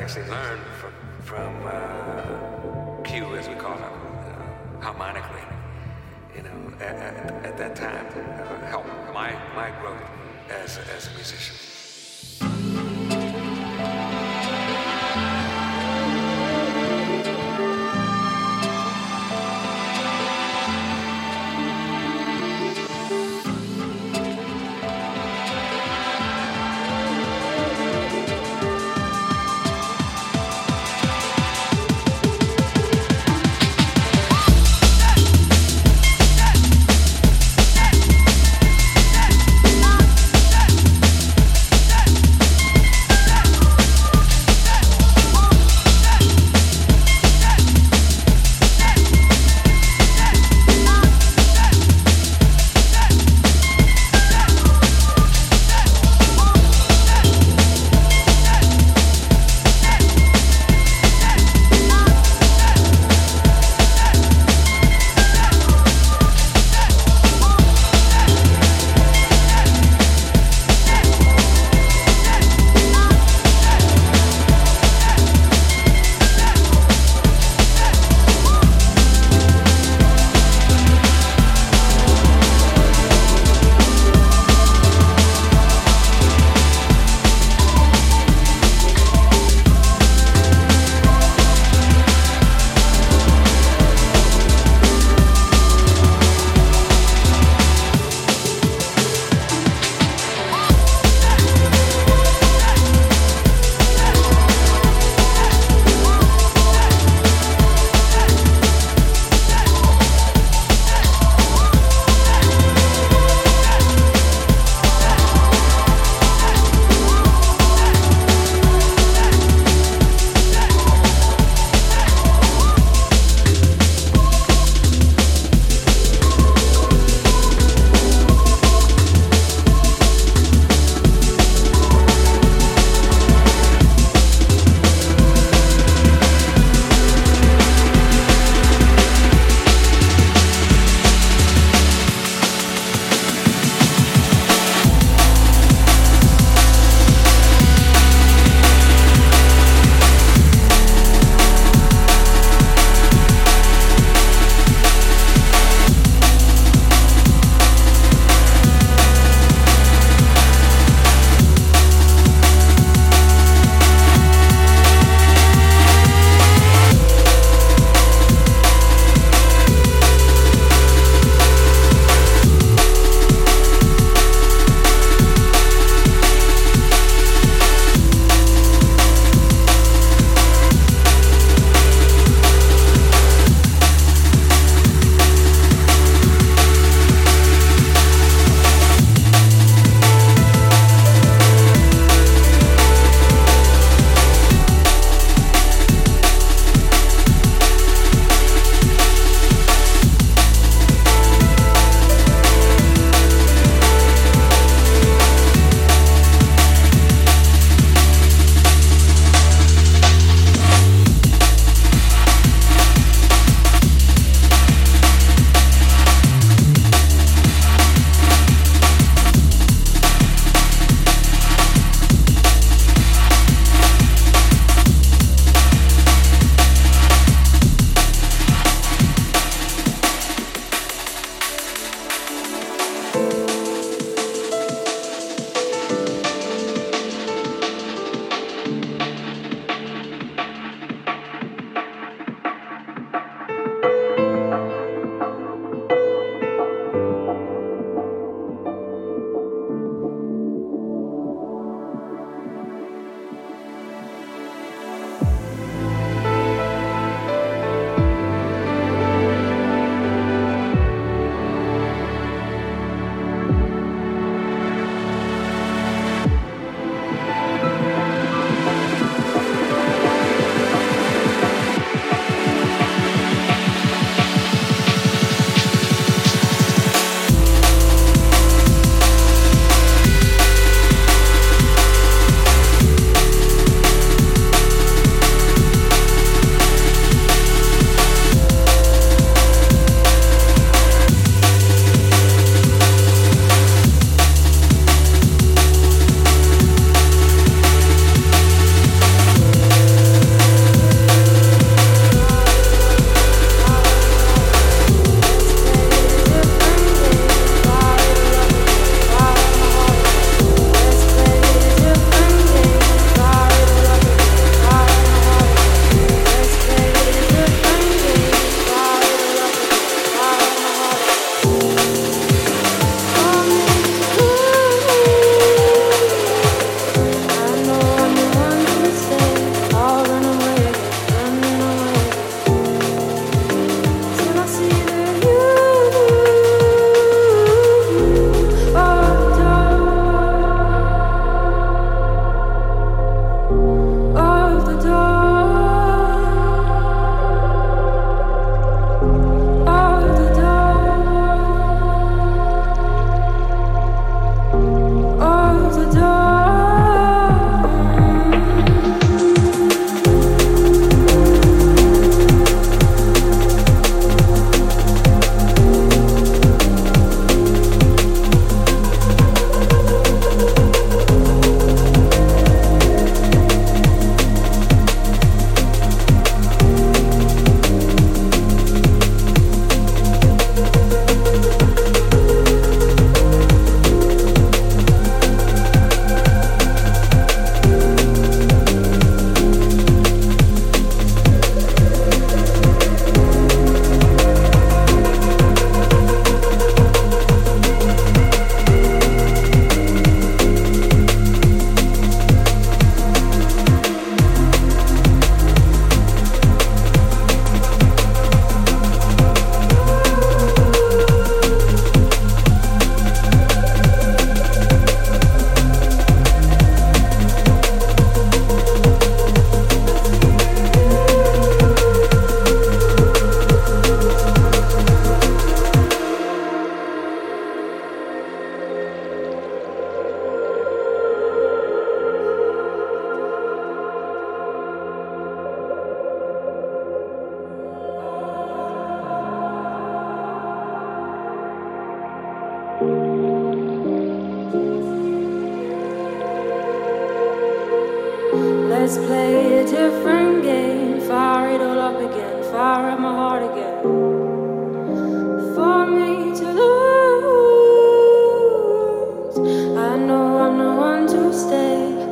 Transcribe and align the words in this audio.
actually 0.00 0.28
learned 0.28 0.62
from, 0.80 0.92
from 1.22 1.66
uh, 1.66 3.02
Q, 3.02 3.34
as 3.36 3.48
we 3.48 3.54
call 3.54 3.76
him, 3.76 3.82
uh, 3.82 4.80
harmonically, 4.80 5.42
you 6.36 6.42
know, 6.42 6.72
at, 6.80 6.94
at, 6.94 7.44
at 7.44 7.58
that 7.58 7.74
time, 7.74 8.06
uh, 8.06 8.66
helped 8.66 8.88
my, 9.12 9.32
my 9.56 9.70
growth 9.80 10.02
as, 10.50 10.78
as 10.96 11.08
a 11.08 11.14
musician. 11.14 11.77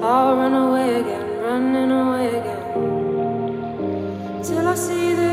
I'll 0.09 0.37
run 0.37 0.55
away 0.55 1.01
again, 1.01 1.27
running 1.43 1.91
away 1.91 2.29
again. 2.39 2.63
Till 4.45 4.69
I 4.69 4.75
see 4.77 5.15
the 5.15 5.26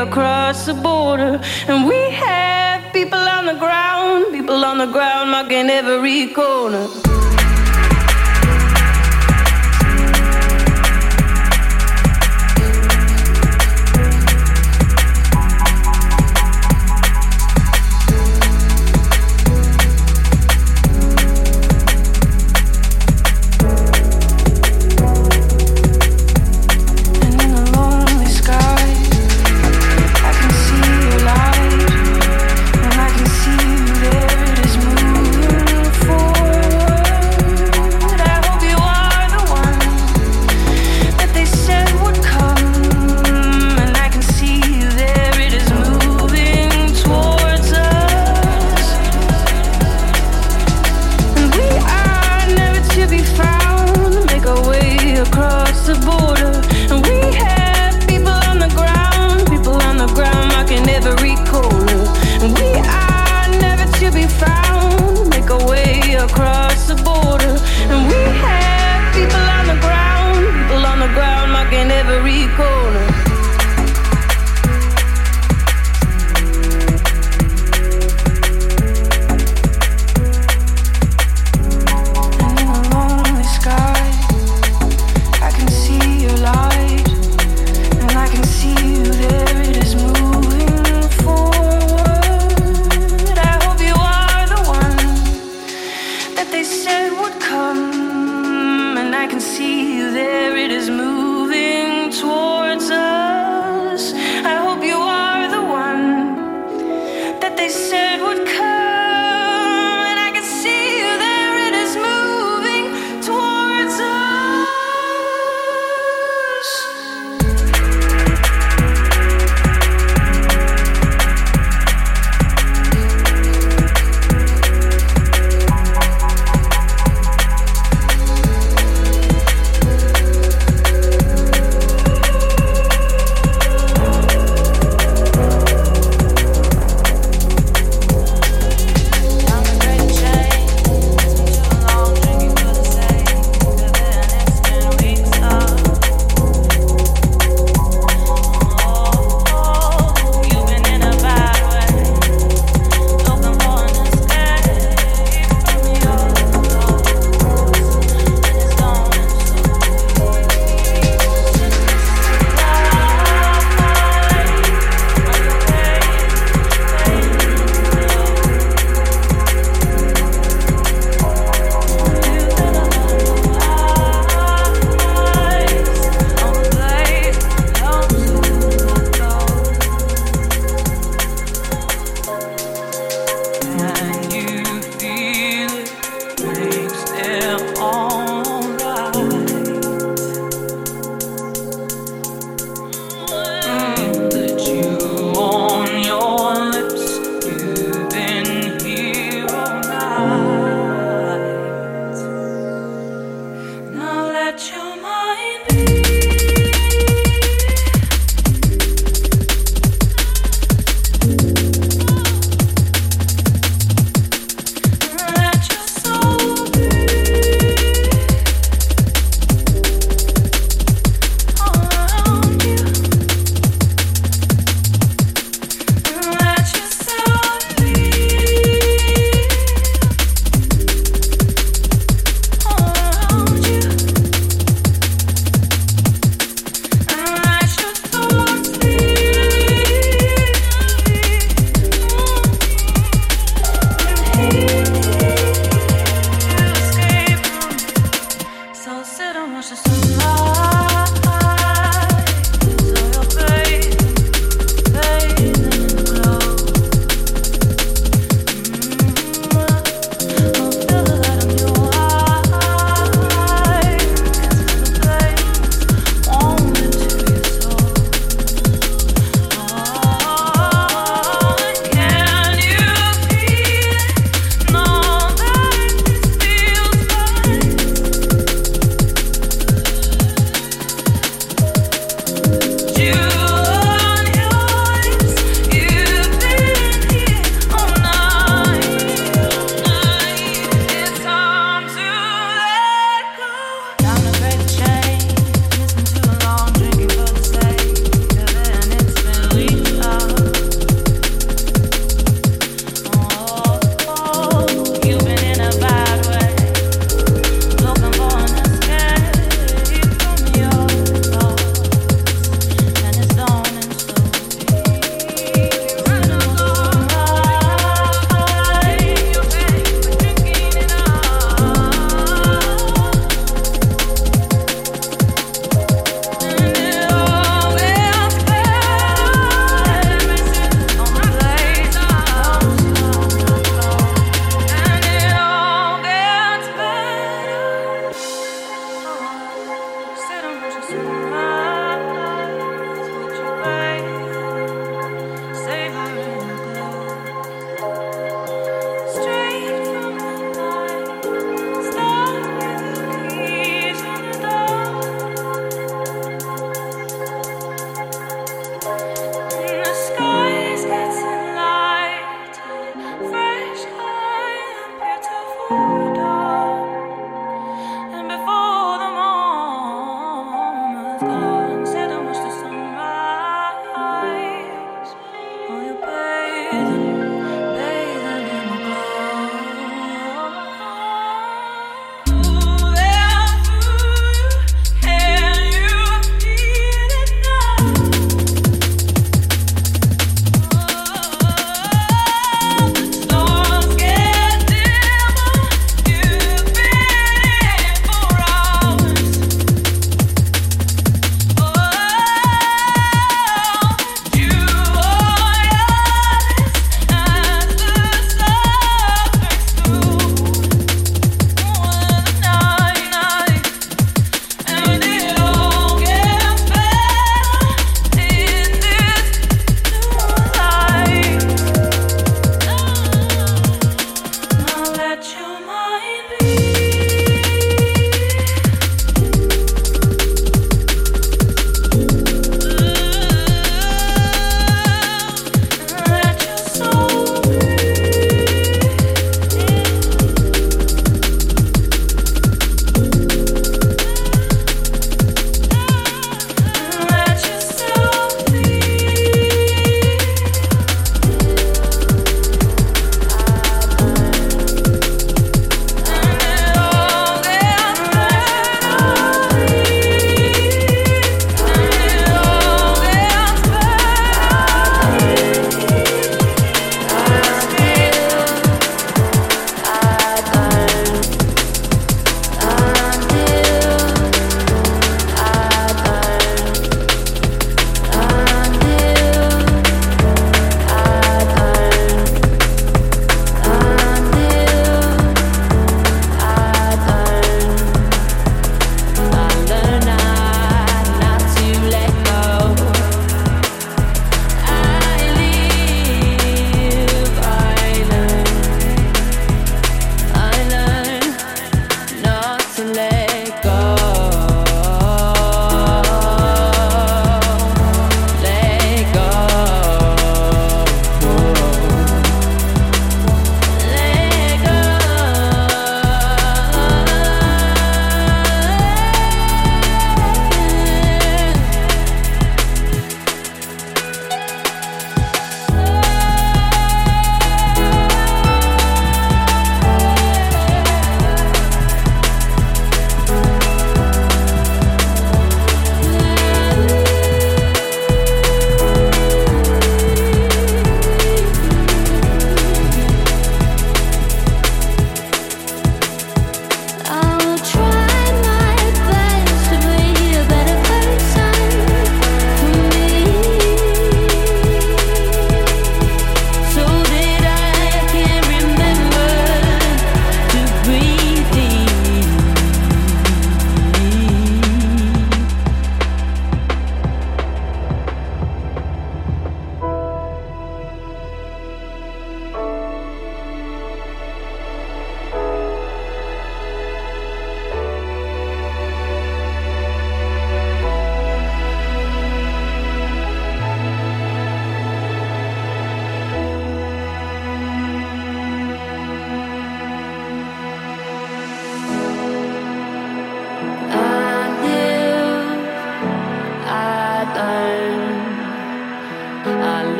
across 0.00 0.66
the 0.66 0.74
border. 0.74 1.40
And 1.68 1.86
we 1.86 2.10
have 2.10 2.92
people 2.92 3.18
on 3.18 3.46
the 3.46 3.54
ground, 3.54 4.32
people 4.32 4.64
on 4.64 4.78
the 4.78 4.86
ground 4.86 5.30
marking 5.30 5.68
every 5.70 6.28
corner. 6.28 6.99